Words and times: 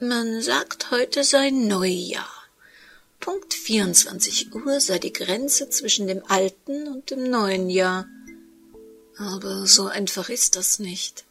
Man 0.00 0.42
sagt, 0.42 0.92
heute 0.92 1.24
sei 1.24 1.50
Neujahr. 1.50 2.30
Punkt 3.18 3.52
24 3.52 4.54
Uhr 4.54 4.78
sei 4.78 5.00
die 5.00 5.12
Grenze 5.12 5.70
zwischen 5.70 6.06
dem 6.06 6.22
alten 6.28 6.86
und 6.86 7.10
dem 7.10 7.28
neuen 7.28 7.68
Jahr. 7.68 8.06
Aber 9.16 9.66
so 9.66 9.88
einfach 9.88 10.28
ist 10.28 10.54
das 10.54 10.78
nicht. 10.78 11.24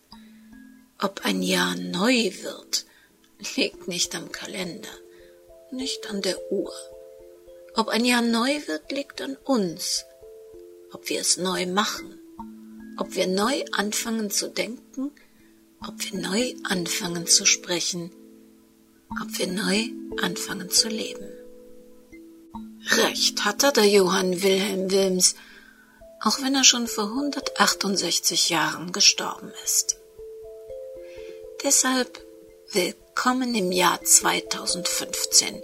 Ob 1.00 1.22
ein 1.24 1.44
Jahr 1.44 1.76
neu 1.76 2.30
wird, 2.42 2.86
liegt 3.56 3.88
nicht 3.88 4.14
am 4.16 4.34
Kalender, 4.34 4.90
nicht 5.72 6.10
an 6.10 6.22
der 6.22 6.52
Uhr. 6.52 6.74
Ob 7.74 7.88
ein 7.88 8.04
Jahr 8.04 8.22
neu 8.22 8.68
wird, 8.68 8.92
liegt 8.92 9.22
an 9.22 9.38
uns, 9.46 10.04
ob 10.92 11.08
wir 11.08 11.22
es 11.22 11.38
neu 11.38 11.68
machen, 11.68 12.20
ob 12.98 13.16
wir 13.16 13.28
neu 13.28 13.64
anfangen 13.72 14.30
zu 14.30 14.50
denken, 14.50 15.12
ob 15.88 15.94
wir 16.04 16.20
neu 16.20 16.54
anfangen 16.66 17.28
zu 17.28 17.46
sprechen, 17.46 18.12
ob 19.22 19.38
wir 19.38 19.48
neu 19.48 19.90
anfangen 20.22 20.70
zu 20.70 20.90
leben. 20.90 21.26
Recht 22.90 23.44
hatte 23.46 23.72
der 23.74 23.88
Johann 23.88 24.42
Wilhelm 24.42 24.92
Wilms, 24.92 25.36
auch 26.22 26.42
wenn 26.42 26.56
er 26.56 26.64
schon 26.64 26.88
vor 26.88 27.06
168 27.06 28.50
Jahren 28.50 28.92
gestorben 28.92 29.52
ist. 29.64 29.98
Deshalb 31.64 32.24
willkommen 32.72 33.56
im 33.56 33.72
Jahr 33.72 34.02
2015, 34.04 35.62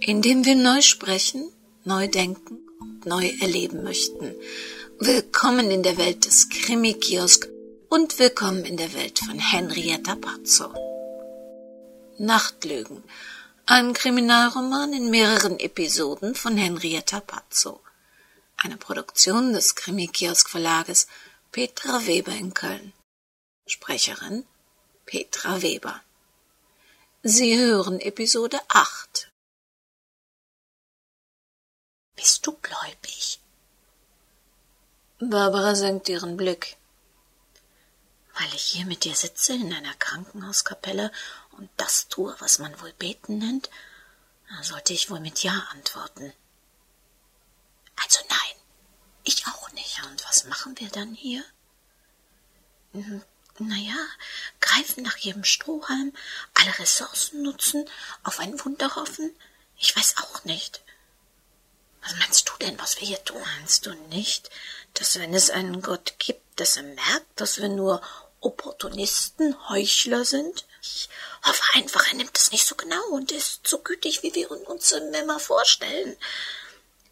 in 0.00 0.22
dem 0.22 0.44
wir 0.44 0.54
neu 0.54 0.82
sprechen, 0.82 1.52
neu 1.84 2.08
denken 2.08 2.66
und 2.80 3.06
neu 3.06 3.30
erleben 3.40 3.82
möchten. 3.82 4.34
Willkommen 4.98 5.70
in 5.70 5.82
der 5.82 5.98
Welt 5.98 6.24
des 6.26 6.48
Krimi-Kiosk 6.48 7.48
und 7.88 8.18
willkommen 8.18 8.64
in 8.64 8.76
der 8.76 8.94
Welt 8.94 9.18
von 9.18 9.38
Henrietta 9.38 10.16
Pazzo. 10.16 10.95
Nachtlügen, 12.18 13.04
ein 13.66 13.92
Kriminalroman 13.92 14.94
in 14.94 15.10
mehreren 15.10 15.58
Episoden 15.58 16.34
von 16.34 16.56
Henrietta 16.56 17.20
Pazzo. 17.20 17.82
Eine 18.56 18.78
Produktion 18.78 19.52
des 19.52 19.74
Krimi-Kiosk 19.74 20.48
Verlages 20.48 21.08
Petra 21.52 22.06
Weber 22.06 22.32
in 22.32 22.54
Köln. 22.54 22.94
Sprecherin 23.66 24.46
Petra 25.04 25.60
Weber. 25.60 26.02
Sie 27.22 27.58
hören 27.58 28.00
Episode 28.00 28.60
8. 28.68 29.30
Bist 32.14 32.46
du 32.46 32.52
gläubig? 32.62 33.40
Barbara 35.18 35.74
senkt 35.74 36.08
ihren 36.08 36.36
Blick. 36.36 36.75
Ich 38.56 38.62
hier 38.62 38.86
mit 38.86 39.04
dir 39.04 39.14
sitze 39.14 39.52
in 39.52 39.70
einer 39.70 39.92
Krankenhauskapelle 39.96 41.12
und 41.58 41.68
das 41.76 42.08
tue, 42.08 42.34
was 42.38 42.58
man 42.58 42.80
wohl 42.80 42.94
beten 42.94 43.36
nennt, 43.36 43.68
sollte 44.62 44.94
ich 44.94 45.10
wohl 45.10 45.20
mit 45.20 45.42
Ja 45.42 45.68
antworten. 45.72 46.32
Also 48.02 48.20
nein, 48.30 48.56
ich 49.24 49.46
auch 49.46 49.70
nicht. 49.72 50.02
Und 50.06 50.24
was 50.26 50.44
machen 50.44 50.74
wir 50.78 50.88
dann 50.88 51.12
hier? 51.12 51.44
Hm, 52.92 53.22
naja, 53.58 53.98
greifen 54.62 55.02
nach 55.02 55.18
jedem 55.18 55.44
Strohhalm, 55.44 56.14
alle 56.54 56.78
Ressourcen 56.78 57.42
nutzen, 57.42 57.86
auf 58.22 58.38
ein 58.38 58.58
Wunder 58.64 58.96
hoffen? 58.96 59.36
Ich 59.76 59.94
weiß 59.94 60.16
auch 60.16 60.44
nicht. 60.44 60.82
Was 62.00 62.14
meinst 62.16 62.48
du 62.48 62.52
denn, 62.62 62.78
was 62.78 62.98
wir 63.00 63.06
hier 63.06 63.22
tun? 63.22 63.42
Meinst 63.58 63.84
du 63.84 63.92
nicht, 64.08 64.48
dass 64.94 65.18
wenn 65.18 65.34
es 65.34 65.50
einen 65.50 65.82
Gott 65.82 66.14
gibt, 66.18 66.58
dass 66.58 66.78
er 66.78 66.84
merkt, 66.84 67.38
dass 67.38 67.58
wir 67.60 67.68
nur 67.68 68.00
Opportunisten, 68.46 69.56
Heuchler 69.68 70.24
sind? 70.24 70.64
Ich 70.80 71.08
hoffe 71.44 71.62
einfach, 71.74 72.06
er 72.08 72.14
nimmt 72.14 72.38
es 72.38 72.52
nicht 72.52 72.64
so 72.66 72.76
genau 72.76 73.04
und 73.08 73.32
ist 73.32 73.66
so 73.66 73.78
gütig, 73.78 74.22
wie 74.22 74.34
wir 74.34 74.50
uns 74.68 74.92
immer 74.92 75.40
vorstellen. 75.40 76.16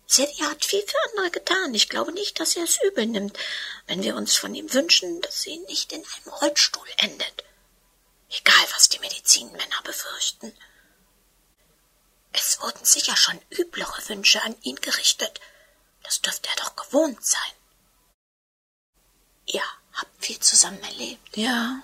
Sadie 0.07 0.45
hat 0.45 0.65
viel 0.65 0.83
für 0.87 1.11
andere 1.11 1.31
getan. 1.33 1.75
Ich 1.75 1.89
glaube 1.89 2.13
nicht, 2.13 2.39
dass 2.39 2.55
er 2.55 2.65
es 2.65 2.79
übel 2.83 3.07
nimmt, 3.07 3.37
wenn 3.87 4.03
wir 4.03 4.15
uns 4.15 4.37
von 4.37 4.55
ihm 4.55 4.73
wünschen, 4.73 5.21
dass 5.23 5.43
sie 5.43 5.59
nicht 5.61 5.93
in 5.93 6.05
einem 6.05 6.35
Rollstuhl 6.35 6.87
endet. 6.99 7.45
Egal, 8.31 8.67
was 8.73 8.89
die 8.89 9.01
Medizinmänner 9.01 9.83
befürchten. 9.83 10.57
Es 12.33 12.61
wurden 12.61 12.85
sicher 12.85 13.17
schon 13.17 13.41
üblere 13.51 14.09
Wünsche 14.09 14.41
an 14.43 14.55
ihn 14.63 14.77
gerichtet. 14.77 15.41
Das 16.05 16.21
dürfte 16.21 16.49
er 16.49 16.65
doch 16.65 16.77
gewohnt 16.77 17.25
sein. 17.25 17.53
Viel 20.25 20.41
zusammen 20.41 20.83
erlebt. 20.83 21.37
Ja. 21.37 21.83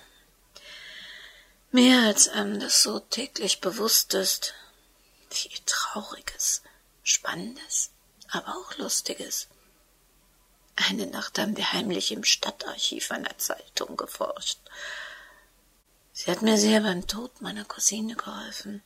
Mehr 1.69 2.07
als 2.07 2.27
einem 2.27 2.59
das 2.59 2.81
so 2.81 2.99
täglich 2.99 3.61
bewusst 3.61 4.15
ist. 4.15 4.55
Viel 5.29 5.59
Trauriges, 5.67 6.63
Spannendes, 7.03 7.91
aber 8.31 8.47
auch 8.55 8.75
Lustiges. 8.79 9.47
Eine 10.75 11.05
Nacht 11.05 11.37
haben 11.37 11.55
wir 11.55 11.71
heimlich 11.71 12.11
im 12.11 12.23
Stadtarchiv 12.23 13.11
einer 13.11 13.37
Zeitung 13.37 13.95
geforscht. 13.95 14.57
Sie 16.11 16.31
hat 16.31 16.41
mir 16.41 16.57
sehr 16.57 16.81
beim 16.81 17.05
Tod 17.05 17.43
meiner 17.43 17.65
Cousine 17.65 18.15
geholfen. 18.15 18.81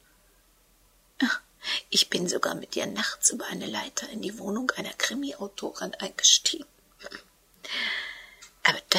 Ich 1.90 2.10
bin 2.10 2.28
sogar 2.28 2.56
mit 2.56 2.76
ihr 2.76 2.88
nachts 2.88 3.30
über 3.30 3.46
eine 3.46 3.68
Leiter 3.68 4.10
in 4.10 4.22
die 4.22 4.38
Wohnung 4.38 4.70
einer 4.72 4.94
Krimi-Autorin 4.94 5.96
eingestiegen. 5.96 6.68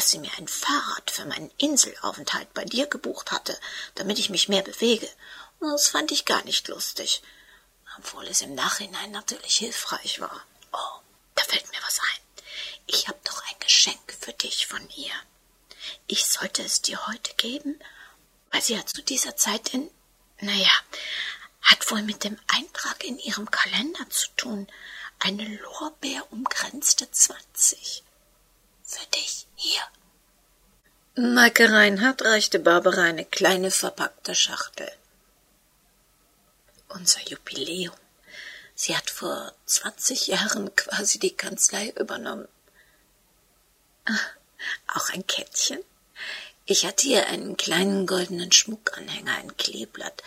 Dass 0.07 0.13
sie 0.13 0.19
mir 0.21 0.39
ein 0.39 0.47
Fahrrad 0.47 1.11
für 1.11 1.25
meinen 1.25 1.51
Inselaufenthalt 1.59 2.55
bei 2.55 2.65
dir 2.65 2.87
gebucht 2.87 3.33
hatte, 3.33 3.59
damit 3.97 4.21
ich 4.21 4.31
mich 4.31 4.49
mehr 4.49 4.63
bewege, 4.63 5.11
das 5.59 5.89
fand 5.89 6.13
ich 6.13 6.25
gar 6.25 6.45
nicht 6.45 6.69
lustig 6.69 7.23
obwohl 7.99 8.27
es 8.27 8.43
im 8.43 8.55
Nachhinein 8.55 9.11
natürlich 9.11 9.57
hilfreich 9.57 10.21
war. 10.21 10.45
Oh, 10.73 11.01
da 11.35 11.45
fällt 11.45 11.71
mir 11.71 11.81
was 11.83 11.99
ein. 11.99 12.45
Ich 12.87 13.09
hab 13.09 13.23
doch 13.25 13.43
ein 13.45 13.59
Geschenk 13.61 14.17
für 14.21 14.33
dich 14.33 14.67
von 14.67 14.87
ihr. 14.91 15.13
Ich 16.07 16.27
sollte 16.27 16.63
es 16.63 16.83
dir 16.83 17.07
heute 17.07 17.35
geben, 17.35 17.81
weil 18.51 18.63
sie 18.63 18.75
ja 18.75 18.85
zu 18.87 19.03
dieser 19.03 19.37
Zeit 19.37 19.73
in, 19.75 19.91
naja, 20.41 20.73
hat 21.63 21.91
wohl 21.91 22.03
mit 22.03 22.25
dem 22.25 22.39
Eintrag 22.49 23.03
in 23.05 23.19
ihrem 23.19 23.51
Kalender 23.51 24.09
zu 24.11 24.29
tun. 24.37 24.69
Eine 25.19 25.57
Lorbeerumgrenzte 25.57 27.11
zwanzig. 27.11 28.03
Für 28.85 29.07
dich 29.07 29.47
hier. 29.57 29.83
Maike 31.19 31.73
Reinhardt 31.73 32.27
reichte 32.27 32.59
Barbara 32.59 33.05
eine 33.05 33.25
kleine 33.25 33.71
verpackte 33.71 34.35
Schachtel 34.35 34.93
unser 36.89 37.23
Jubiläum. 37.23 37.97
Sie 38.75 38.95
hat 38.95 39.09
vor 39.09 39.55
zwanzig 39.65 40.27
Jahren 40.27 40.77
quasi 40.77 41.19
die 41.19 41.35
Kanzlei 41.35 41.89
übernommen. 41.97 42.47
Auch 44.89 45.09
ein 45.09 45.27
Kettchen? 45.27 45.81
Ich 46.67 46.85
hatte 46.85 47.07
ihr 47.07 47.27
einen 47.29 47.57
kleinen 47.57 48.07
goldenen 48.07 48.53
Schmuckanhänger, 48.53 49.37
ein 49.37 49.57
Kleeblatt, 49.57 50.23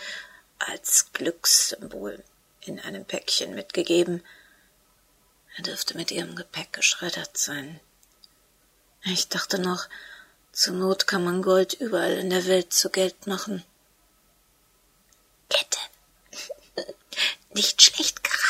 als 0.58 1.12
Glückssymbol 1.12 2.20
in 2.62 2.80
einem 2.80 3.04
Päckchen 3.04 3.54
mitgegeben. 3.54 4.24
Er 5.56 5.62
dürfte 5.62 5.96
mit 5.96 6.10
ihrem 6.10 6.34
Gepäck 6.34 6.72
geschreddert 6.72 7.38
sein. 7.38 7.78
Ich 9.04 9.28
dachte 9.28 9.60
noch, 9.60 9.88
zur 10.52 10.74
Not 10.74 11.06
kann 11.06 11.24
man 11.24 11.42
Gold 11.42 11.74
überall 11.74 12.18
in 12.18 12.30
der 12.30 12.46
Welt 12.46 12.72
zu 12.72 12.90
Geld 12.90 13.26
machen. 13.26 13.64
Kette, 15.48 15.78
nicht 17.54 17.80
schlecht 17.82 18.22
geraten. 18.22 18.40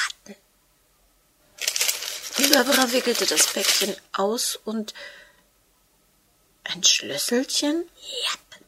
Barbara 2.52 2.92
wickelte 2.92 3.26
das 3.26 3.46
Päckchen 3.46 3.96
aus 4.12 4.56
und 4.64 4.92
ein 6.64 6.84
Schlüsselchen? 6.84 7.88
Ja, 8.24 8.58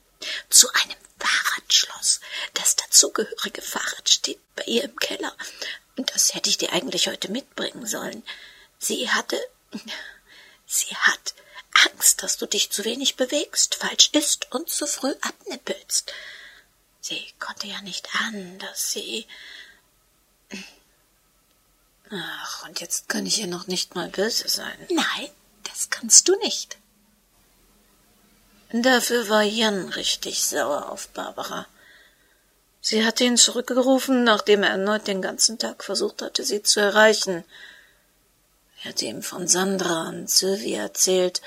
zu 0.50 0.68
einem 0.72 0.96
Fahrradschloss. 1.18 2.20
Das 2.54 2.76
dazugehörige 2.76 3.62
Fahrrad 3.62 4.08
steht 4.08 4.40
bei 4.56 4.64
ihr 4.64 4.84
im 4.84 4.96
Keller. 4.96 5.34
Das 5.96 6.34
hätte 6.34 6.48
ich 6.48 6.58
dir 6.58 6.72
eigentlich 6.72 7.08
heute 7.08 7.30
mitbringen 7.30 7.86
sollen. 7.86 8.22
Sie 8.78 9.10
hatte. 9.10 9.38
Sie 10.66 10.96
hat 10.96 11.34
Angst, 11.72 12.22
dass 12.22 12.36
du 12.36 12.46
dich 12.46 12.70
zu 12.70 12.84
wenig 12.84 13.16
bewegst, 13.16 13.76
falsch 13.76 14.10
isst 14.12 14.52
und 14.52 14.68
zu 14.68 14.86
früh 14.86 15.14
abnippelst. 15.20 16.12
Sie 17.00 17.32
konnte 17.38 17.66
ja 17.66 17.80
nicht 17.82 18.08
ahnen, 18.20 18.58
dass 18.58 18.92
sie 18.92 19.26
Ach, 22.14 22.68
und 22.68 22.80
jetzt 22.80 23.08
kann 23.08 23.24
ich 23.24 23.40
ihr 23.40 23.46
noch 23.46 23.66
nicht 23.66 23.94
mal 23.94 24.08
böse 24.08 24.46
sein. 24.46 24.76
Nein, 24.90 25.30
das 25.64 25.88
kannst 25.88 26.28
du 26.28 26.36
nicht. 26.36 26.76
Dafür 28.70 29.28
war 29.30 29.42
Jan 29.42 29.88
richtig 29.90 30.44
sauer 30.44 30.90
auf 30.90 31.08
Barbara. 31.08 31.66
Sie 32.82 33.04
hatte 33.04 33.24
ihn 33.24 33.38
zurückgerufen, 33.38 34.24
nachdem 34.24 34.62
er 34.62 34.70
erneut 34.70 35.06
den 35.06 35.22
ganzen 35.22 35.58
Tag 35.58 35.84
versucht 35.84 36.20
hatte, 36.20 36.44
sie 36.44 36.62
zu 36.62 36.80
erreichen. 36.80 37.44
Er 38.82 38.88
hatte 38.88 39.04
ihm 39.04 39.22
von 39.22 39.46
Sandra 39.46 40.08
und 40.08 40.28
Sylvie 40.28 40.74
erzählt, 40.74 41.40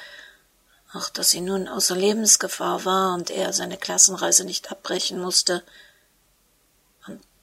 auch 0.94 1.10
dass 1.10 1.32
sie 1.32 1.42
nun 1.42 1.68
außer 1.68 1.96
Lebensgefahr 1.96 2.86
war 2.86 3.14
und 3.14 3.30
er 3.30 3.52
seine 3.52 3.78
Klassenreise 3.78 4.46
nicht 4.46 4.72
abbrechen 4.72 5.20
musste. 5.20 5.64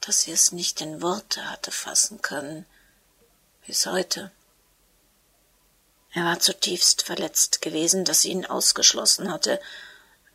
dass 0.01 0.23
sie 0.23 0.33
es 0.33 0.51
nicht 0.51 0.81
in 0.81 1.01
Worte 1.01 1.49
hatte 1.49 1.71
fassen 1.71 2.23
können. 2.23 2.67
Bis 3.65 3.87
heute. 3.87 4.33
Er 6.11 6.25
war 6.25 6.41
zutiefst 6.41 7.03
verletzt 7.03 7.63
gewesen, 7.63 8.05
dass 8.05 8.23
sie 8.23 8.31
ihn 8.31 8.45
ausgeschlossen 8.45 9.33
hatte, 9.33 9.61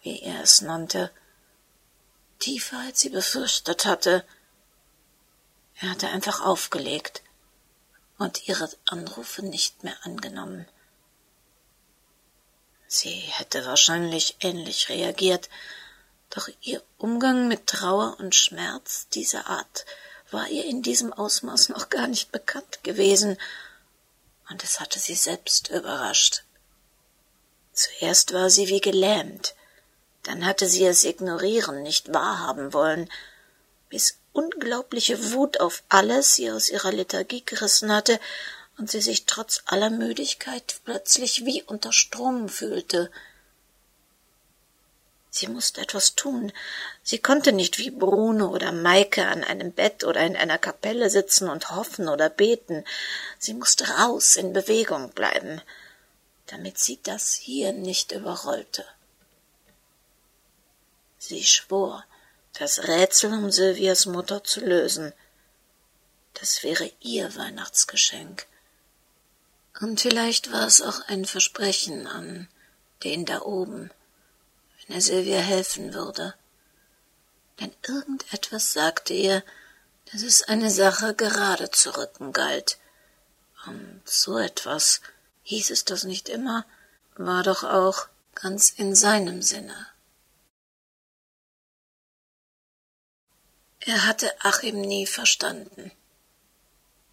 wie 0.04 0.22
er 0.22 0.42
es 0.42 0.62
nannte, 0.62 1.12
tiefer 2.40 2.78
als 2.80 3.02
sie 3.02 3.10
befürchtet 3.10 3.86
hatte. 3.86 4.24
Er 5.82 5.90
hatte 5.90 6.08
einfach 6.08 6.40
aufgelegt 6.40 7.24
und 8.18 8.48
ihre 8.48 8.70
Anrufe 8.86 9.44
nicht 9.44 9.84
mehr 9.84 9.98
angenommen. 10.04 10.68
Sie 12.88 13.10
hätte 13.10 13.66
wahrscheinlich 13.66 14.38
ähnlich 14.40 14.90
reagiert, 14.90 15.50
doch 16.30 16.50
ihr 16.62 16.82
Umgang 16.98 17.48
mit 17.48 17.68
Trauer 17.68 18.18
und 18.20 18.36
Schmerz 18.36 19.08
dieser 19.10 19.48
Art 19.48 19.86
war 20.32 20.48
ihr 20.50 20.66
in 20.66 20.82
diesem 20.82 21.14
Ausmaß 21.14 21.70
noch 21.70 21.90
gar 21.90 22.08
nicht 22.08 22.32
bekannt 22.32 22.84
gewesen, 22.84 23.38
und 24.50 24.64
es 24.64 24.80
hatte 24.80 25.00
sie 25.00 25.16
selbst 25.16 25.70
überrascht. 25.70 26.44
Zuerst 27.74 28.34
war 28.34 28.50
sie 28.50 28.68
wie 28.70 28.82
gelähmt, 28.82 29.56
dann 30.24 30.46
hatte 30.46 30.68
sie 30.68 30.86
es 30.86 31.04
ignorieren, 31.04 31.84
nicht 31.84 32.14
wahrhaben 32.14 32.74
wollen, 32.74 33.10
bis 33.90 34.18
unglaubliche 34.38 35.34
Wut 35.34 35.60
auf 35.60 35.84
alles 35.90 36.36
sie 36.36 36.52
aus 36.52 36.70
ihrer 36.70 36.92
Lethargie 36.92 37.44
gerissen 37.44 37.92
hatte 37.92 38.20
und 38.78 38.92
sie 38.92 39.02
sich 39.02 39.26
trotz 39.26 39.64
aller 39.66 39.90
Müdigkeit 39.90 40.80
plötzlich 40.86 41.44
wie 41.46 41.64
unter 41.64 41.92
Strom 41.92 42.48
fühlte. 42.48 43.10
Sie 45.32 45.48
musste 45.48 45.82
etwas 45.82 46.14
tun. 46.14 46.52
Sie 47.02 47.18
konnte 47.18 47.52
nicht 47.52 47.80
wie 47.80 47.90
Bruno 47.90 48.50
oder 48.50 48.72
Maike 48.72 49.28
an 49.28 49.44
einem 49.44 49.72
Bett 49.72 50.04
oder 50.04 50.22
in 50.22 50.36
einer 50.36 50.60
Kapelle 50.60 51.10
sitzen 51.10 51.50
und 51.50 51.72
hoffen 51.72 52.08
oder 52.08 52.30
beten. 52.30 52.86
Sie 53.40 53.56
musste 53.56 53.88
raus, 53.88 54.36
in 54.36 54.54
Bewegung 54.54 55.10
bleiben, 55.12 55.62
damit 56.46 56.78
sie 56.78 57.00
das 57.02 57.34
hier 57.34 57.74
nicht 57.74 58.12
überrollte. 58.12 58.86
Sie 61.18 61.44
schwor, 61.44 62.06
das 62.60 62.88
Rätsel 62.88 63.34
um 63.34 63.52
Sylvias 63.52 64.06
Mutter 64.06 64.44
zu 64.44 64.62
lösen. 64.62 65.14
Das 66.34 66.64
wäre 66.64 66.92
ihr 67.00 67.36
Weihnachtsgeschenk. 67.36 68.48
Und 69.80 70.02
vielleicht 70.02 70.52
war 70.52 70.66
es 70.66 70.82
auch 70.82 71.02
ein 71.08 71.26
Versprechen 71.26 72.08
an 72.08 72.48
den 73.04 73.26
da 73.26 73.42
oben, 73.42 73.92
wenn 74.88 74.96
er 74.96 75.02
Sylvia 75.02 75.40
helfen 75.40 75.94
würde. 75.94 76.34
Denn 77.60 77.72
irgendetwas 77.88 78.74
sagte 78.74 79.14
ihr, 79.14 79.44
dass 80.12 80.22
es 80.22 80.44
eine 80.44 80.72
Sache 80.72 81.14
gerade 81.14 81.70
zu 81.70 81.96
rücken 81.96 82.34
galt. 82.34 82.78
Und 83.66 84.02
so 84.06 84.38
etwas, 84.38 85.02
hieß 85.44 85.72
es 85.72 85.86
das 85.86 86.04
nicht 86.04 86.30
immer, 86.30 86.66
war 87.16 87.44
doch 87.44 87.64
auch 87.64 88.08
ganz 88.36 88.70
in 88.70 88.96
seinem 88.96 89.42
Sinne. 89.42 89.88
Er 93.88 94.06
hatte 94.06 94.36
Achim 94.44 94.82
nie 94.82 95.08
verstanden. 95.08 95.94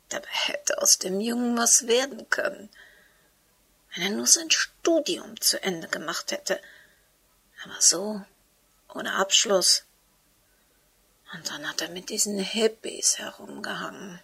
Dabei 0.08 0.26
hätte 0.28 0.82
aus 0.82 0.98
dem 0.98 1.20
Jungen 1.20 1.56
was 1.56 1.86
werden 1.86 2.28
können, 2.30 2.68
wenn 3.94 4.02
er 4.02 4.10
nur 4.10 4.26
sein 4.26 4.50
Studium 4.50 5.40
zu 5.40 5.62
Ende 5.62 5.86
gemacht 5.86 6.32
hätte. 6.32 6.60
Aber 7.62 7.80
so, 7.80 8.20
ohne 8.92 9.14
Abschluss. 9.14 9.84
Und 11.32 11.48
dann 11.48 11.68
hat 11.68 11.80
er 11.80 11.90
mit 11.90 12.10
diesen 12.10 12.40
Hippies 12.40 13.18
herumgehangen. 13.18 14.20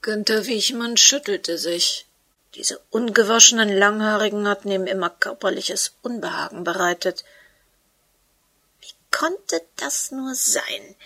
Günther 0.00 0.46
Wiechmann 0.46 0.96
schüttelte 0.96 1.58
sich. 1.58 2.06
Diese 2.54 2.80
ungewaschenen 2.88 3.68
Langhaarigen 3.68 4.48
hatten 4.48 4.70
ihm 4.70 4.86
immer 4.86 5.10
körperliches 5.10 5.92
Unbehagen 6.00 6.64
bereitet. 6.64 7.22
Wie 8.80 8.94
konnte 9.10 9.60
das 9.76 10.10
nur 10.10 10.34
sein? 10.34 10.96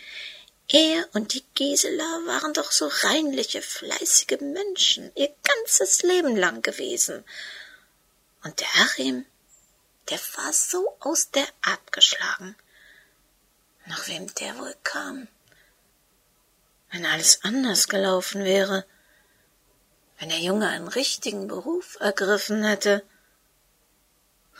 Er 0.69 1.09
und 1.13 1.35
die 1.35 1.45
Gisela 1.55 2.21
waren 2.27 2.55
doch 2.55 2.73
so 2.73 2.89
reinliche, 2.89 3.61
fleißige 3.61 4.41
Menschen, 4.41 5.13
ihr 5.15 5.35
ganzes 5.43 6.03
Leben 6.03 6.37
lang 6.37 6.63
gewesen. 6.63 7.25
Und 8.43 8.61
der 8.61 8.69
Achim, 8.81 9.27
der 10.09 10.19
war 10.37 10.53
so 10.53 10.97
aus 11.01 11.31
der 11.31 11.47
Art 11.63 11.93
geschlagen. 11.93 12.57
Nach 13.87 14.09
wem 14.09 14.33
der 14.35 14.59
wohl 14.59 14.75
kam? 14.83 15.29
Wenn 16.91 17.05
alles 17.05 17.45
anders 17.45 17.89
gelaufen 17.89 18.45
wäre, 18.45 18.87
wenn 20.19 20.29
der 20.31 20.39
Junge 20.39 20.69
einen 20.69 20.89
richtigen 20.89 21.49
Beruf 21.49 21.97
ergriffen 22.01 22.65
hätte, 22.65 23.05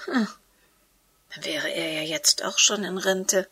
hm, 0.05 0.29
dann 1.35 1.45
wäre 1.45 1.69
er 1.69 1.93
ja 1.93 2.03
jetzt 2.03 2.43
auch 2.43 2.59
schon 2.59 2.85
in 2.85 2.99
Rente. 2.99 3.49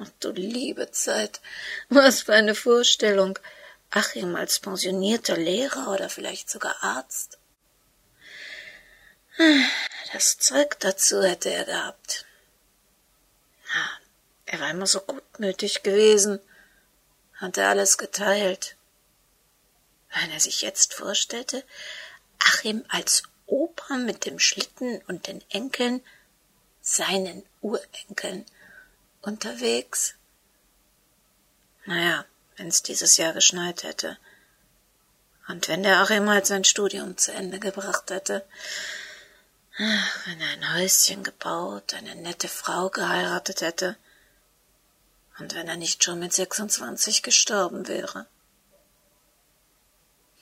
Ach 0.00 0.08
du 0.20 0.30
liebe 0.30 0.90
Zeit, 0.90 1.40
was 1.88 2.22
für 2.22 2.34
eine 2.34 2.54
Vorstellung. 2.54 3.38
Achim 3.90 4.36
als 4.36 4.58
pensionierter 4.58 5.36
Lehrer 5.36 5.92
oder 5.92 6.08
vielleicht 6.08 6.48
sogar 6.48 6.82
Arzt. 6.82 7.38
Das 10.12 10.38
Zeug 10.38 10.78
dazu 10.80 11.22
hätte 11.22 11.50
er 11.50 11.64
gehabt. 11.64 12.24
Er 14.46 14.60
war 14.60 14.70
immer 14.70 14.86
so 14.86 15.00
gutmütig 15.00 15.82
gewesen, 15.82 16.40
hatte 17.36 17.66
alles 17.66 17.96
geteilt. 17.98 18.76
Wenn 20.14 20.30
er 20.30 20.40
sich 20.40 20.60
jetzt 20.60 20.92
vorstellte, 20.92 21.64
Achim 22.38 22.84
als 22.88 23.22
Opa 23.46 23.96
mit 23.96 24.26
dem 24.26 24.38
Schlitten 24.38 25.00
und 25.08 25.26
den 25.26 25.42
Enkeln, 25.50 26.02
seinen 26.82 27.44
Urenkeln, 27.60 28.44
unterwegs. 29.22 30.14
Naja, 31.86 32.24
wenn's 32.56 32.82
dieses 32.82 33.16
Jahr 33.16 33.32
geschneit 33.32 33.82
hätte. 33.82 34.18
Und 35.48 35.68
wenn 35.68 35.82
der 35.82 36.00
Achim 36.00 36.28
halt 36.28 36.46
sein 36.46 36.64
Studium 36.64 37.16
zu 37.16 37.32
Ende 37.32 37.58
gebracht 37.58 38.10
hätte. 38.10 38.44
Ach, 39.78 40.26
wenn 40.26 40.40
er 40.40 40.50
ein 40.50 40.74
Häuschen 40.74 41.24
gebaut, 41.24 41.94
eine 41.94 42.14
nette 42.14 42.48
Frau 42.48 42.90
geheiratet 42.90 43.62
hätte. 43.62 43.96
Und 45.38 45.54
wenn 45.54 45.68
er 45.68 45.76
nicht 45.76 46.04
schon 46.04 46.20
mit 46.20 46.32
26 46.32 47.22
gestorben 47.22 47.88
wäre. 47.88 48.26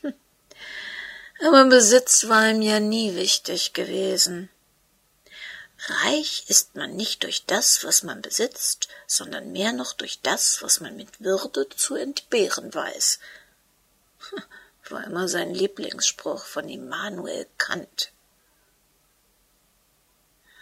Hm. 0.02 0.14
Aber 1.46 1.64
Besitz 1.66 2.28
war 2.28 2.50
ihm 2.50 2.60
ja 2.60 2.80
nie 2.80 3.14
wichtig 3.14 3.72
gewesen. 3.72 4.50
Reich 5.86 6.44
ist 6.48 6.74
man 6.74 6.94
nicht 6.94 7.22
durch 7.22 7.46
das, 7.46 7.84
was 7.84 8.02
man 8.02 8.20
besitzt, 8.20 8.88
sondern 9.06 9.52
mehr 9.52 9.72
noch 9.72 9.94
durch 9.94 10.20
das, 10.20 10.62
was 10.62 10.80
man 10.80 10.96
mit 10.96 11.22
Würde 11.22 11.68
zu 11.70 11.94
entbehren 11.94 12.74
weiß. 12.74 13.18
War 14.90 15.04
immer 15.04 15.28
sein 15.28 15.54
Lieblingsspruch 15.54 16.44
von 16.44 16.68
Immanuel 16.68 17.46
Kant. 17.56 18.12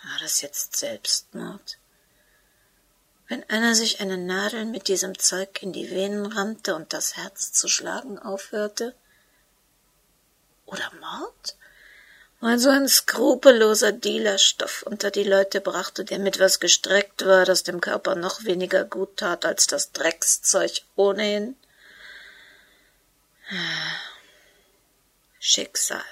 War 0.05 0.19
das 0.21 0.41
jetzt 0.41 0.77
Selbstmord? 0.77 1.79
Wenn 3.27 3.49
einer 3.51 3.75
sich 3.75 4.01
eine 4.01 4.17
Nadel 4.17 4.65
mit 4.65 4.89
diesem 4.89 5.19
Zeug 5.19 5.63
in 5.63 5.73
die 5.73 5.91
Venen 5.91 6.27
rammte 6.27 6.75
und 6.77 6.93
das 6.93 7.17
Herz 7.17 7.53
zu 7.53 7.69
schlagen 7.69 8.19
aufhörte? 8.19 8.95
Oder 10.65 10.91
Mord? 11.01 11.58
Weil 12.40 12.59
so 12.59 12.71
ein 12.71 12.88
skrupelloser 12.88 13.92
Dealer 13.92 14.38
Stoff 14.38 14.83
unter 14.85 15.11
die 15.11 15.25
Leute 15.25 15.61
brachte, 15.61 16.04
der 16.04 16.18
mit 16.18 16.38
was 16.38 16.61
gestreckt 16.61 17.26
war, 17.26 17.45
das 17.45 17.64
dem 17.64 17.80
Körper 17.80 18.14
noch 18.14 18.45
weniger 18.45 18.85
gut 18.85 19.16
tat 19.16 19.45
als 19.45 19.66
das 19.66 19.92
Dreckszeug 19.92 20.83
ohnehin. 20.95 21.57
Schicksal. 25.40 26.04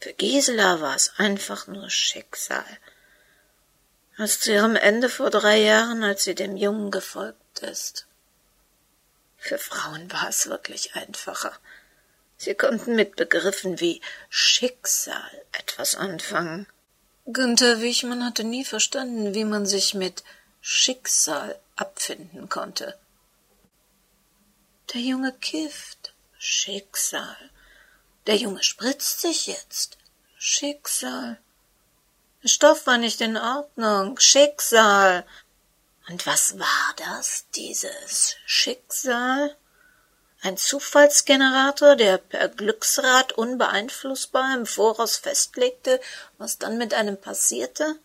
Für 0.00 0.12
Gisela 0.12 0.80
war 0.80 0.96
es 0.96 1.12
einfach 1.18 1.66
nur 1.66 1.88
Schicksal. 1.88 2.66
Als 4.16 4.40
zu 4.40 4.52
ihrem 4.52 4.76
Ende 4.76 5.08
vor 5.08 5.30
drei 5.30 5.58
Jahren, 5.58 6.02
als 6.04 6.24
sie 6.24 6.34
dem 6.34 6.56
Jungen 6.56 6.90
gefolgt 6.90 7.60
ist. 7.60 8.06
Für 9.38 9.58
Frauen 9.58 10.10
war 10.12 10.28
es 10.28 10.48
wirklich 10.48 10.94
einfacher. 10.94 11.52
Sie 12.44 12.54
konnten 12.54 12.94
mit 12.94 13.16
Begriffen 13.16 13.80
wie 13.80 14.02
Schicksal 14.28 15.30
etwas 15.52 15.94
anfangen. 15.94 16.66
Günther 17.24 17.80
Wichmann 17.80 18.22
hatte 18.22 18.44
nie 18.44 18.66
verstanden, 18.66 19.34
wie 19.34 19.46
man 19.46 19.64
sich 19.64 19.94
mit 19.94 20.22
Schicksal 20.60 21.58
abfinden 21.76 22.50
konnte. 22.50 22.98
Der 24.92 25.00
Junge 25.00 25.32
kifft. 25.32 26.12
Schicksal. 26.38 27.50
Der 28.26 28.36
Junge 28.36 28.62
spritzt 28.62 29.22
sich 29.22 29.46
jetzt. 29.46 29.96
Schicksal. 30.36 31.38
Der 32.42 32.48
Stoff 32.48 32.86
war 32.86 32.98
nicht 32.98 33.22
in 33.22 33.38
Ordnung. 33.38 34.20
Schicksal. 34.20 35.24
Und 36.10 36.26
was 36.26 36.58
war 36.58 36.94
das, 36.98 37.46
dieses 37.54 38.36
Schicksal? 38.44 39.56
Ein 40.44 40.58
Zufallsgenerator, 40.58 41.96
der 41.96 42.18
per 42.18 42.50
Glücksrad 42.50 43.32
unbeeinflussbar 43.32 44.54
im 44.54 44.66
Voraus 44.66 45.16
festlegte, 45.16 45.98
was 46.36 46.58
dann 46.58 46.76
mit 46.76 46.92
einem 46.92 47.18
passierte? 47.18 47.98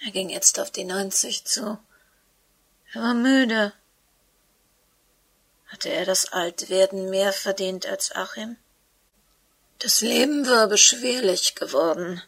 Er 0.00 0.10
ging 0.10 0.28
jetzt 0.28 0.58
auf 0.58 0.72
die 0.72 0.82
neunzig 0.82 1.44
zu. 1.44 1.78
Er 2.94 3.02
war 3.02 3.14
müde. 3.14 3.72
Hatte 5.68 5.90
er 5.90 6.04
das 6.04 6.32
Altwerden 6.32 7.10
mehr 7.10 7.32
verdient 7.32 7.86
als 7.86 8.10
Achim? 8.10 8.56
Das 9.78 10.00
Leben 10.00 10.48
war 10.48 10.66
beschwerlich 10.66 11.54
geworden, 11.54 12.24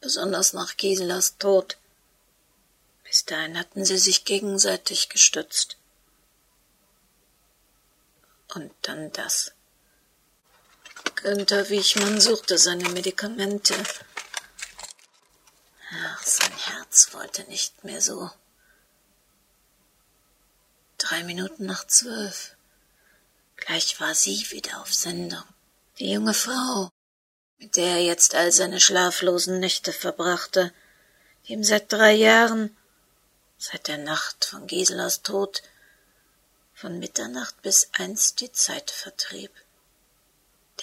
besonders 0.00 0.54
nach 0.54 0.78
Giselas 0.78 1.36
Tod. 1.36 1.76
Bis 3.06 3.24
dahin 3.24 3.58
hatten 3.58 3.84
sie 3.84 3.98
sich 3.98 4.24
gegenseitig 4.24 5.08
gestützt. 5.08 5.76
Und 8.54 8.72
dann 8.82 9.12
das. 9.12 9.52
Günther 11.14 11.68
Wiechmann 11.68 12.20
suchte 12.20 12.58
seine 12.58 12.88
Medikamente. 12.90 13.74
Ach, 15.90 16.22
sein 16.22 16.52
Herz 16.56 17.12
wollte 17.12 17.44
nicht 17.44 17.84
mehr 17.84 18.00
so. 18.00 18.30
Drei 20.98 21.22
Minuten 21.22 21.66
nach 21.66 21.86
zwölf. 21.86 22.56
Gleich 23.56 24.00
war 24.00 24.14
sie 24.14 24.50
wieder 24.50 24.80
auf 24.80 24.92
Sendung. 24.92 25.44
Die 25.98 26.10
junge 26.10 26.34
Frau, 26.34 26.90
mit 27.58 27.76
der 27.76 27.92
er 27.96 28.02
jetzt 28.02 28.34
all 28.34 28.50
seine 28.52 28.80
schlaflosen 28.80 29.60
Nächte 29.60 29.92
verbrachte, 29.92 30.72
die 31.46 31.52
ihm 31.52 31.64
seit 31.64 31.92
drei 31.92 32.12
Jahren, 32.12 32.76
seit 33.58 33.88
der 33.88 33.98
Nacht 33.98 34.44
von 34.44 34.66
Giselas 34.66 35.22
Tod, 35.22 35.62
von 36.74 36.98
Mitternacht 36.98 37.60
bis 37.62 37.90
eins 37.98 38.34
die 38.34 38.52
Zeit 38.52 38.90
vertrieb, 38.90 39.50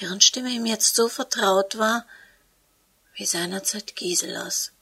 deren 0.01 0.22
Stimme 0.22 0.50
ihm 0.50 0.65
jetzt 0.65 0.96
so 0.96 1.08
vertraut 1.08 1.77
war, 1.77 2.06
wie 3.15 3.25
seinerzeit 3.25 3.96
Giselas. 3.96 4.73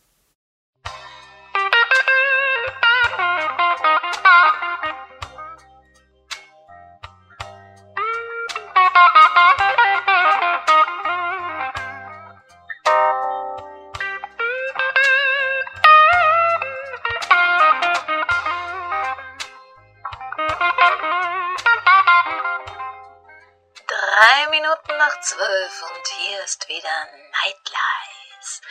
Zwölf 25.21 25.83
und 25.83 26.07
hier 26.19 26.43
ist 26.43 26.67
wieder 26.67 27.05
Nightlies 27.43 28.61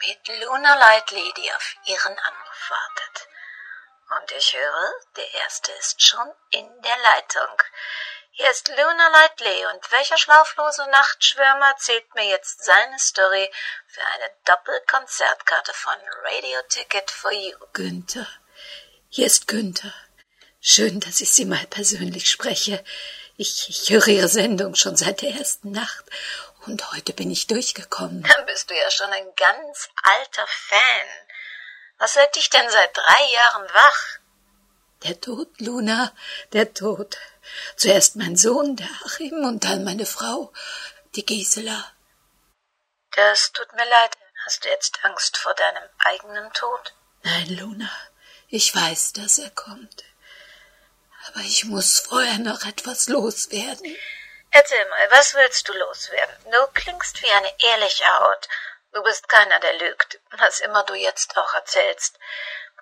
mit 0.00 0.40
Luna 0.40 0.74
Lightly, 0.74 1.32
die 1.36 1.52
auf 1.52 1.74
ihren 1.84 2.18
Anruf 2.18 2.70
wartet. 2.70 3.28
Und 4.18 4.32
ich 4.32 4.54
höre, 4.54 4.92
der 5.16 5.34
erste 5.34 5.72
ist 5.72 6.02
schon 6.02 6.30
in 6.50 6.66
der 6.82 6.98
Leitung. 6.98 7.62
Hier 8.32 8.50
ist 8.50 8.68
Luna 8.68 9.08
Lightly 9.08 9.66
und 9.66 9.92
welcher 9.92 10.18
schlaflose 10.18 10.86
Nachtschwärmer 10.90 11.68
erzählt 11.68 12.14
mir 12.14 12.24
jetzt 12.24 12.64
seine 12.64 12.98
Story 12.98 13.50
für 13.86 14.04
eine 14.14 14.30
Doppelkonzertkarte 14.46 15.72
von 15.74 15.94
Radio 16.24 16.62
Ticket 16.68 17.10
for 17.10 17.32
You? 17.32 17.56
Günther. 17.72 18.26
Hier 19.08 19.26
ist 19.26 19.48
Günther. 19.48 19.92
Schön, 20.60 21.00
dass 21.00 21.20
ich 21.20 21.32
Sie 21.32 21.44
mal 21.44 21.66
persönlich 21.66 22.30
spreche. 22.30 22.82
Ich, 23.36 23.68
ich 23.68 23.90
höre 23.90 24.08
Ihre 24.08 24.28
Sendung 24.28 24.74
schon 24.74 24.96
seit 24.96 25.22
der 25.22 25.30
ersten 25.30 25.72
Nacht 25.72 26.04
und 26.66 26.92
heute 26.92 27.12
bin 27.12 27.30
ich 27.30 27.46
durchgekommen. 27.46 28.22
Dann 28.22 28.46
bist 28.46 28.70
du 28.70 28.74
ja 28.74 28.90
schon 28.90 29.10
ein 29.10 29.34
ganz 29.36 29.88
alter 30.02 30.46
Fan. 30.46 31.08
Was 31.98 32.14
hält 32.16 32.34
dich 32.36 32.50
denn 32.50 32.68
seit 32.68 32.96
drei 32.96 33.32
Jahren 33.32 33.68
wach? 33.72 34.18
Der 35.04 35.20
Tod, 35.20 35.48
Luna, 35.60 36.12
der 36.52 36.74
Tod. 36.74 37.16
Zuerst 37.76 38.16
mein 38.16 38.36
Sohn, 38.36 38.76
der 38.76 38.88
Achim, 39.04 39.44
und 39.44 39.64
dann 39.64 39.82
meine 39.82 40.06
Frau, 40.06 40.52
die 41.16 41.26
Gisela. 41.26 41.92
Das 43.12 43.52
tut 43.52 43.72
mir 43.74 43.88
leid. 43.88 44.16
Hast 44.44 44.64
du 44.64 44.68
jetzt 44.68 45.04
Angst 45.04 45.36
vor 45.36 45.54
deinem 45.54 45.88
eigenen 45.98 46.52
Tod? 46.52 46.94
Nein, 47.22 47.56
Luna. 47.56 47.90
Ich 48.48 48.74
weiß, 48.74 49.12
dass 49.14 49.38
er 49.38 49.50
kommt. 49.50 50.04
Aber 51.32 51.44
ich 51.44 51.64
muss 51.64 52.00
vorher 52.00 52.38
noch 52.38 52.64
etwas 52.64 53.08
loswerden. 53.08 53.96
Erzähl 54.50 54.84
mal, 54.90 55.10
was 55.10 55.34
willst 55.34 55.66
du 55.66 55.72
loswerden? 55.72 56.34
Du 56.50 56.66
klingst 56.74 57.22
wie 57.22 57.30
eine 57.30 57.52
ehrliche 57.58 58.04
Haut. 58.18 58.48
Du 58.92 59.02
bist 59.02 59.26
keiner, 59.28 59.58
der 59.60 59.78
lügt, 59.78 60.20
was 60.32 60.60
immer 60.60 60.82
du 60.84 60.94
jetzt 60.94 61.34
auch 61.38 61.54
erzählst. 61.54 62.18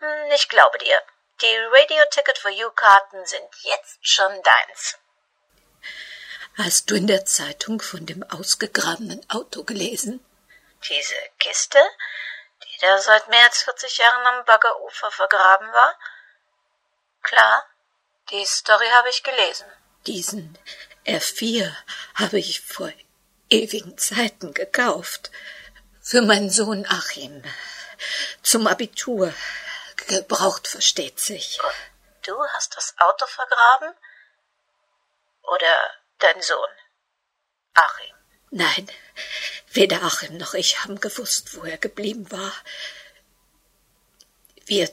Hm, 0.01 0.31
ich 0.35 0.49
glaube 0.49 0.79
dir. 0.79 1.01
Die 1.41 1.57
Radio 1.71 2.03
Ticket 2.11 2.39
for 2.39 2.51
You 2.51 2.71
Karten 2.71 3.25
sind 3.25 3.49
jetzt 3.63 3.99
schon 4.03 4.43
deins. 4.43 4.99
Hast 6.59 6.91
du 6.91 6.97
in 6.97 7.07
der 7.07 7.25
Zeitung 7.25 7.81
von 7.81 8.05
dem 8.05 8.25
ausgegrabenen 8.29 9.25
Auto 9.31 9.63
gelesen? 9.63 10.25
Diese 10.89 11.15
Kiste, 11.39 11.79
die 12.65 12.79
da 12.81 12.99
seit 12.99 13.29
mehr 13.29 13.45
als 13.45 13.63
40 13.63 13.97
Jahren 13.99 14.27
am 14.27 14.45
Baggerufer 14.45 15.11
vergraben 15.13 15.73
war? 15.73 15.97
Klar, 17.23 17.70
die 18.31 18.47
Story 18.47 18.87
habe 18.97 19.11
ich 19.11 19.23
gelesen. 19.23 19.67
Diesen 20.07 20.59
R4 21.07 21.75
habe 22.15 22.39
ich 22.39 22.61
vor 22.61 22.93
ewigen 23.49 23.99
Zeiten 23.99 24.55
gekauft. 24.55 25.31
Für 26.01 26.23
meinen 26.23 26.51
Sohn 26.51 26.87
Achim. 26.87 27.43
Zum 28.43 28.67
Abitur. 28.67 29.35
Gebraucht, 30.07 30.67
versteht 30.67 31.21
sich. 31.21 31.61
Und 31.63 32.29
du 32.29 32.45
hast 32.55 32.77
das 32.77 32.95
Auto 32.99 33.27
vergraben? 33.27 33.95
Oder 35.43 35.91
dein 36.19 36.41
Sohn? 36.43 36.69
Achim? 37.75 38.15
Nein, 38.51 38.91
weder 39.73 40.03
Achim 40.03 40.37
noch 40.37 40.55
ich 40.55 40.83
haben 40.83 41.01
gewusst, 41.01 41.57
wo 41.57 41.63
er 41.65 41.79
geblieben 41.79 42.31
war. 42.33 42.53
Wir 44.65 44.91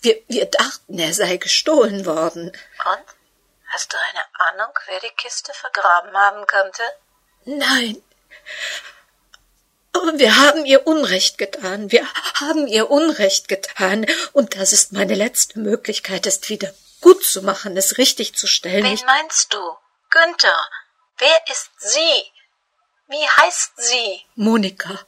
wir, 0.00 0.22
wir 0.28 0.46
dachten, 0.46 0.98
er 0.98 1.14
sei 1.14 1.36
gestohlen 1.36 2.06
worden. 2.06 2.46
Und? 2.48 3.04
Hast 3.68 3.92
du 3.92 3.96
eine 3.96 4.24
Ahnung, 4.50 4.74
wer 4.86 5.00
die 5.00 5.14
Kiste 5.16 5.52
vergraben 5.54 6.16
haben 6.16 6.46
könnte? 6.46 6.82
Nein. 7.44 8.02
Aber 9.92 10.18
wir 10.18 10.36
haben 10.36 10.64
ihr 10.64 10.86
Unrecht 10.86 11.38
getan. 11.38 11.90
Wir 11.90 12.06
haben 12.34 12.66
ihr 12.66 12.90
Unrecht 12.90 13.48
getan. 13.48 14.06
Und 14.32 14.56
das 14.56 14.72
ist 14.72 14.92
meine 14.92 15.14
letzte 15.14 15.58
Möglichkeit, 15.58 16.26
es 16.26 16.48
wieder 16.48 16.72
gut 17.00 17.24
zu 17.24 17.42
machen, 17.42 17.76
es 17.76 17.98
richtig 17.98 18.36
zu 18.36 18.46
stellen. 18.46 18.84
Wen 18.84 19.06
meinst 19.06 19.52
du? 19.52 19.76
Günther. 20.10 20.68
Wer 21.18 21.38
ist 21.50 21.70
sie? 21.78 22.32
Wie 23.08 23.28
heißt 23.42 23.72
sie? 23.76 24.24
Monika. 24.36 24.98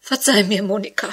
Verzeih 0.00 0.44
mir, 0.44 0.62
Monika. 0.62 1.12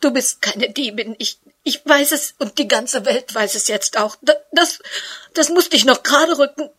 Du 0.00 0.10
bist 0.10 0.42
keine 0.42 0.70
Diebin. 0.70 1.14
Ich, 1.18 1.38
ich 1.66 1.84
weiß 1.84 2.12
es 2.12 2.34
und 2.38 2.58
die 2.58 2.68
ganze 2.68 3.04
Welt 3.04 3.34
weiß 3.34 3.56
es 3.56 3.66
jetzt 3.66 3.98
auch. 3.98 4.16
Das, 4.52 4.78
das 5.34 5.48
musste 5.48 5.74
ich 5.74 5.84
noch 5.84 6.04
gerade 6.04 6.38
rücken. 6.38 6.70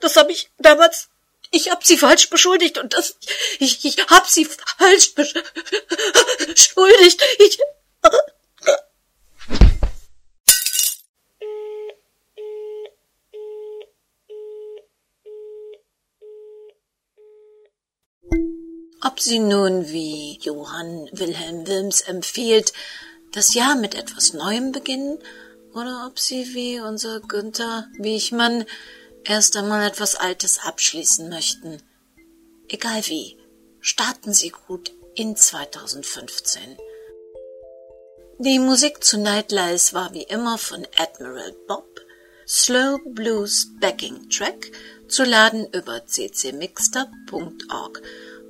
Das, 0.00 0.16
habe 0.16 0.32
ich 0.32 0.50
damals. 0.58 1.10
Ich 1.50 1.70
hab 1.70 1.84
sie 1.84 1.98
falsch 1.98 2.30
beschuldigt 2.30 2.78
und 2.78 2.94
das. 2.94 3.16
Ich, 3.58 3.84
ich 3.84 3.98
hab 4.08 4.26
sie 4.26 4.46
falsch 4.46 5.14
beschuldigt. 5.14 7.22
Ich. 7.40 7.58
Ob 19.04 19.20
sie 19.20 19.40
nun, 19.40 19.90
wie 19.90 20.38
Johann 20.40 21.10
Wilhelm 21.12 21.66
Wilms 21.66 22.00
empfiehlt, 22.00 22.72
das 23.32 23.54
Jahr 23.54 23.76
mit 23.76 23.94
etwas 23.94 24.32
Neuem 24.32 24.72
beginnen, 24.72 25.18
oder 25.74 26.06
ob 26.06 26.18
sie, 26.18 26.54
wie 26.54 26.80
unser 26.80 27.20
Günther 27.20 27.88
Wiechmann, 27.98 28.64
erst 29.24 29.56
einmal 29.56 29.86
etwas 29.86 30.16
Altes 30.16 30.58
abschließen 30.58 31.28
möchten. 31.28 31.82
Egal 32.68 33.06
wie, 33.06 33.38
starten 33.80 34.32
Sie 34.32 34.50
gut 34.50 34.92
in 35.14 35.36
2015. 35.36 36.76
Die 38.38 38.58
Musik 38.58 39.04
zu 39.04 39.18
Nightlies 39.18 39.94
war 39.94 40.12
wie 40.14 40.24
immer 40.24 40.58
von 40.58 40.86
Admiral 40.96 41.52
Bob, 41.68 42.00
Slow 42.46 42.98
Blues 43.04 43.68
Backing 43.80 44.28
Track, 44.30 44.72
zu 45.08 45.24
laden 45.24 45.66
über 45.72 46.00
ccmixter.org 46.00 48.02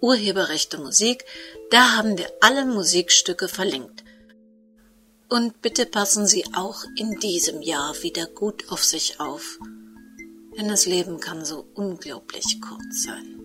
Urheberrechte 0.00 0.78
Musik, 0.78 1.26
da 1.70 1.96
haben 1.96 2.16
wir 2.16 2.32
alle 2.40 2.64
Musikstücke 2.64 3.48
verlinkt. 3.48 4.04
Und 5.28 5.60
bitte 5.60 5.84
passen 5.84 6.26
Sie 6.26 6.46
auch 6.54 6.84
in 6.96 7.20
diesem 7.20 7.60
Jahr 7.60 8.02
wieder 8.02 8.24
gut 8.26 8.70
auf 8.70 8.82
sich 8.84 9.20
auf, 9.20 9.58
denn 10.56 10.68
das 10.68 10.86
Leben 10.86 11.20
kann 11.20 11.44
so 11.44 11.66
unglaublich 11.74 12.58
kurz 12.62 13.02
sein. 13.02 13.37